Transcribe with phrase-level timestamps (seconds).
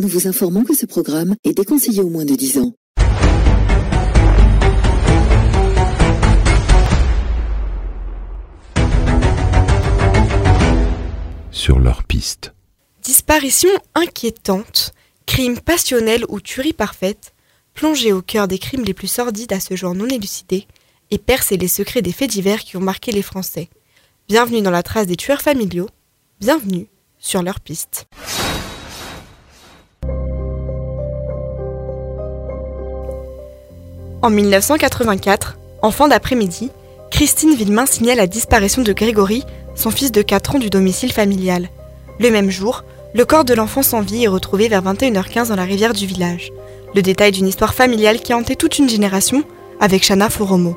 [0.00, 2.74] nous vous informons que ce programme est déconseillé aux moins de 10 ans.
[11.50, 12.54] Sur leur piste.
[13.02, 14.94] Disparition inquiétante,
[15.26, 17.34] crime passionnel ou tuerie parfaite,
[17.74, 20.66] plonger au cœur des crimes les plus sordides à ce jour non élucidé
[21.10, 23.68] et percer les secrets des faits divers qui ont marqué les Français.
[24.28, 25.88] Bienvenue dans la trace des tueurs familiaux,
[26.40, 26.88] bienvenue
[27.18, 28.06] sur leur piste.
[34.22, 36.70] En 1984, en d'après-midi,
[37.10, 41.70] Christine Villemain signale la disparition de Grégory, son fils de 4 ans du domicile familial.
[42.18, 45.64] Le même jour, le corps de l'enfant sans vie est retrouvé vers 21h15 dans la
[45.64, 46.52] rivière du village.
[46.94, 49.42] Le détail d'une histoire familiale qui a hanté toute une génération
[49.80, 50.76] avec Shana Foromo.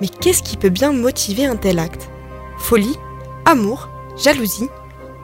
[0.00, 2.08] Mais qu'est-ce qui peut bien motiver un tel acte?
[2.56, 2.96] Folie
[3.44, 4.70] Amour Jalousie?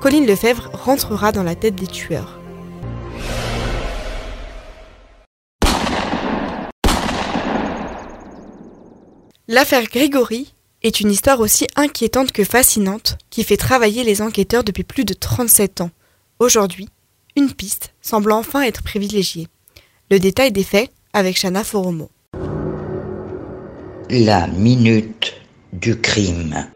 [0.01, 2.38] Colline Lefebvre rentrera dans la tête des tueurs.
[9.51, 14.85] L'affaire Grégory est une histoire aussi inquiétante que fascinante qui fait travailler les enquêteurs depuis
[14.85, 15.91] plus de 37 ans.
[16.39, 16.91] Aujourd'hui,
[17.35, 19.49] une piste semble enfin être privilégiée.
[20.11, 22.11] Le détail des faits avec Shana Foromo.
[24.11, 25.33] La minute
[25.73, 26.69] du crime.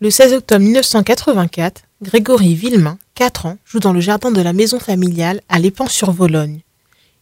[0.00, 4.80] Le 16 octobre 1984, Grégory Villemain, 4 ans, joue dans le jardin de la maison
[4.80, 6.62] familiale à Lépan-sur-Vologne.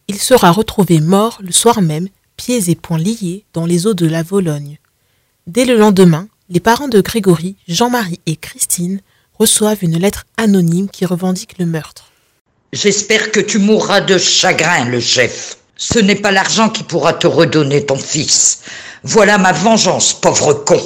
[0.07, 2.07] Il sera retrouvé mort le soir même
[2.39, 4.77] pieds et poings liés dans les eaux de la Vologne.
[5.45, 9.01] Dès le lendemain, les parents de Grégory, Jean-Marie et Christine
[9.37, 12.05] reçoivent une lettre anonyme qui revendique le meurtre.
[12.71, 15.57] J'espère que tu mourras de chagrin, le chef.
[15.75, 18.61] Ce n'est pas l'argent qui pourra te redonner ton fils.
[19.03, 20.81] Voilà ma vengeance, pauvre con.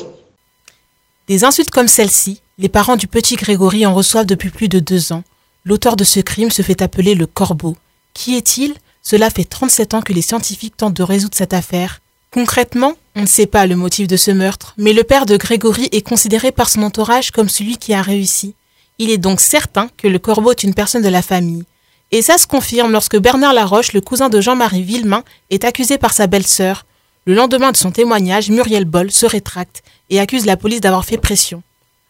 [1.27, 5.13] Des insultes comme celle-ci, les parents du petit Grégory en reçoivent depuis plus de deux
[5.13, 5.23] ans.
[5.65, 7.77] L'auteur de ce crime se fait appeler le Corbeau.
[8.15, 8.73] Qui est-il?
[9.03, 11.99] Cela fait 37 ans que les scientifiques tentent de résoudre cette affaire.
[12.31, 15.89] Concrètement, on ne sait pas le motif de ce meurtre, mais le père de Grégory
[15.91, 18.55] est considéré par son entourage comme celui qui a réussi.
[18.97, 21.65] Il est donc certain que le corbeau est une personne de la famille.
[22.11, 26.13] Et ça se confirme lorsque Bernard Laroche, le cousin de Jean-Marie Villemain, est accusé par
[26.13, 26.85] sa belle-sœur.
[27.25, 31.17] Le lendemain de son témoignage, Muriel Boll se rétracte et accuse la police d'avoir fait
[31.17, 31.61] pression.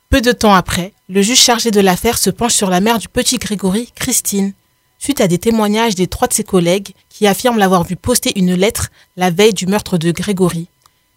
[0.10, 3.08] Peu de temps après, le juge chargé de l'affaire se penche sur la mère du
[3.08, 4.54] petit Grégory, Christine
[5.04, 8.54] suite à des témoignages des trois de ses collègues qui affirment l'avoir vu poster une
[8.54, 10.70] lettre la veille du meurtre de Grégory.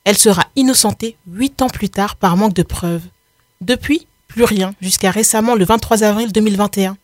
[0.02, 3.04] Elle sera innocentée huit ans plus tard par manque de preuves.
[3.60, 6.96] Depuis, plus rien, jusqu'à récemment le 23 avril 2021.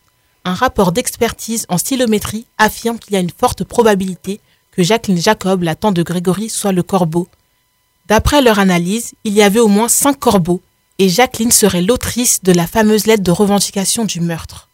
[0.45, 4.41] Un rapport d'expertise en stylométrie affirme qu'il y a une forte probabilité
[4.73, 7.29] que Jacqueline Jacob, la tante de Grégory, soit le corbeau.
[8.09, 10.61] D'après leur analyse, il y avait au moins cinq corbeaux,
[10.99, 14.69] et Jacqueline serait l'autrice de la fameuse lettre de revendication du meurtre.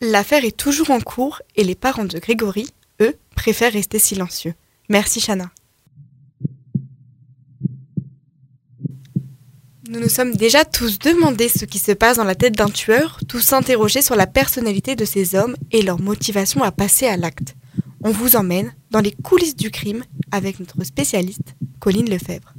[0.00, 2.68] L'affaire est toujours en cours et les parents de Grégory,
[3.00, 4.54] eux, préfèrent rester silencieux.
[4.88, 5.50] Merci Chana.
[9.88, 13.18] Nous nous sommes déjà tous demandé ce qui se passe dans la tête d'un tueur,
[13.26, 17.56] tous s'interroger sur la personnalité de ces hommes et leur motivation à passer à l'acte.
[18.04, 22.52] On vous emmène dans les coulisses du crime avec notre spécialiste, Colline Lefebvre.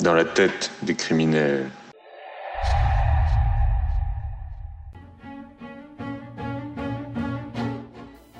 [0.00, 1.66] Dans la tête des criminels,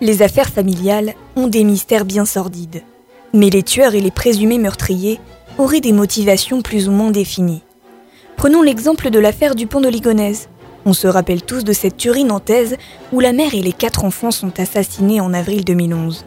[0.02, 2.82] Les affaires familiales ont des mystères bien sordides.
[3.32, 5.20] Mais les tueurs et les présumés meurtriers
[5.58, 7.62] auraient des motivations plus ou moins définies.
[8.36, 10.48] Prenons l'exemple de l'affaire du pont de Ligonnès.
[10.86, 12.78] On se rappelle tous de cette tuerie nantaise
[13.12, 16.26] où la mère et les quatre enfants sont assassinés en avril 2011.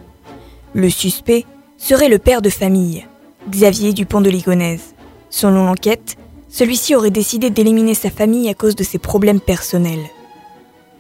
[0.74, 1.44] Le suspect
[1.78, 3.06] serait le père de famille,
[3.50, 4.96] Xavier Dupont de Ligonnès.
[5.30, 6.16] Selon l'enquête,
[6.48, 10.06] celui-ci aurait décidé d'éliminer sa famille à cause de ses problèmes personnels.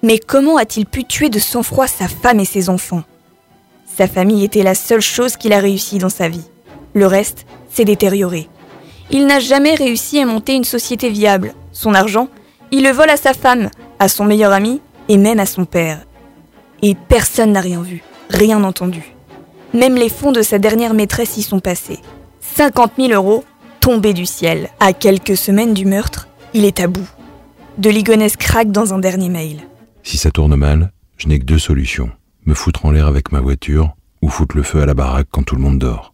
[0.05, 3.01] Mais comment a-t-il pu tuer de sang-froid sa femme et ses enfants?
[3.87, 6.47] Sa famille était la seule chose qu'il a réussi dans sa vie.
[6.93, 8.47] Le reste s'est détérioré.
[9.09, 11.55] Il n'a jamais réussi à monter une société viable.
[11.71, 12.27] Son argent,
[12.69, 14.79] il le vole à sa femme, à son meilleur ami
[15.09, 16.05] et même à son père.
[16.83, 19.15] Et personne n'a rien vu, rien entendu.
[19.73, 21.99] Même les fonds de sa dernière maîtresse y sont passés.
[22.41, 23.43] 50 000 euros
[23.79, 24.69] tombés du ciel.
[24.79, 27.09] À quelques semaines du meurtre, il est à bout.
[27.79, 29.63] De Ligonnès craque dans un dernier mail.
[30.05, 32.11] Si ça tourne mal, je n'ai que deux solutions.
[32.45, 35.41] Me foutre en l'air avec ma voiture ou foutre le feu à la baraque quand
[35.41, 36.13] tout le monde dort.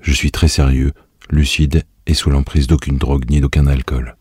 [0.00, 0.92] Je suis très sérieux,
[1.30, 4.16] lucide et sous l'emprise d'aucune drogue ni d'aucun alcool.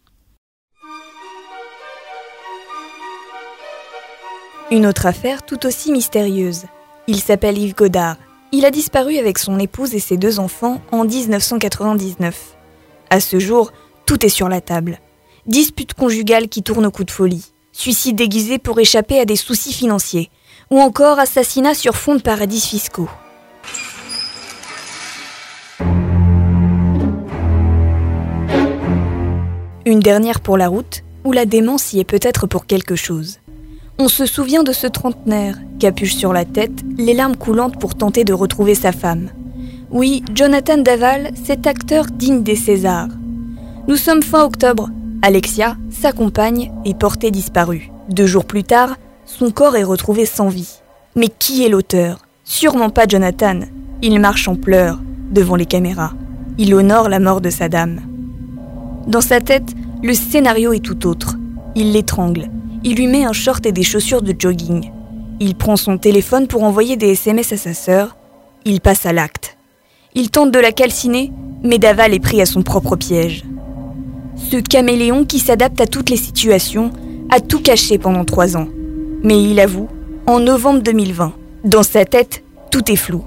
[4.69, 6.65] Une autre affaire tout aussi mystérieuse.
[7.07, 8.17] Il s'appelle Yves Godard.
[8.51, 12.55] Il a disparu avec son épouse et ses deux enfants en 1999.
[13.09, 13.71] À ce jour,
[14.05, 14.99] tout est sur la table.
[15.47, 19.71] disputes conjugales qui tournent au coup de folie, suicide déguisé pour échapper à des soucis
[19.71, 20.31] financiers,
[20.71, 23.09] ou encore assassinat sur fond de paradis fiscaux.
[29.85, 33.37] Une dernière pour la route, où la démence y est peut-être pour quelque chose.
[33.99, 38.23] On se souvient de ce trentenaire, capuche sur la tête, les larmes coulantes pour tenter
[38.23, 39.29] de retrouver sa femme.
[39.91, 43.07] Oui, Jonathan Daval, cet acteur digne des Césars.
[43.87, 44.89] Nous sommes fin octobre.
[45.23, 47.89] Alexia, sa compagne, est portée disparue.
[48.09, 50.79] Deux jours plus tard, son corps est retrouvé sans vie.
[51.15, 52.19] Mais qui est l'auteur?
[52.43, 53.61] Sûrement pas Jonathan.
[54.03, 54.99] Il marche en pleurs
[55.31, 56.13] devant les caméras.
[56.59, 58.01] Il honore la mort de sa dame.
[59.07, 59.73] Dans sa tête,
[60.03, 61.35] le scénario est tout autre.
[61.75, 62.49] Il l'étrangle.
[62.83, 64.91] Il lui met un short et des chaussures de jogging.
[65.39, 68.17] Il prend son téléphone pour envoyer des SMS à sa sœur.
[68.65, 69.57] Il passe à l'acte.
[70.13, 71.31] Il tente de la calciner,
[71.63, 73.43] mais Daval est pris à son propre piège.
[74.37, 76.91] Ce caméléon qui s'adapte à toutes les situations
[77.29, 78.67] a tout caché pendant trois ans.
[79.23, 79.89] Mais il avoue,
[80.25, 83.23] en novembre 2020, dans sa tête, tout est flou.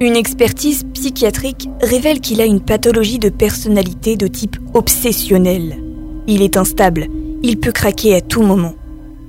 [0.00, 5.82] Une expertise psychiatrique révèle qu'il a une pathologie de personnalité de type obsessionnel.
[6.26, 7.08] Il est instable,
[7.42, 8.74] il peut craquer à tout moment.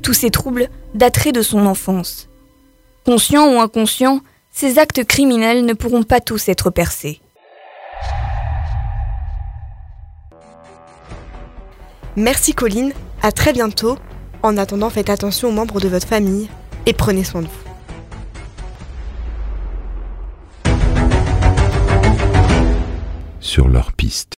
[0.01, 2.29] Tous ces troubles dateraient de son enfance.
[3.05, 4.21] Conscient ou inconscient,
[4.51, 7.21] ces actes criminels ne pourront pas tous être percés.
[12.17, 13.95] Merci Colline, à très bientôt.
[14.41, 16.49] En attendant, faites attention aux membres de votre famille
[16.87, 17.53] et prenez soin de vous.
[23.39, 24.36] Sur leur piste.